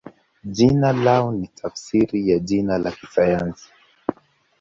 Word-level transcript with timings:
Jina 0.43 0.93
lao 0.93 1.31
ni 1.31 1.47
tafsiri 1.47 2.29
ya 2.29 2.39
jina 2.39 2.77
la 2.77 2.91
kisayansi. 2.91 3.69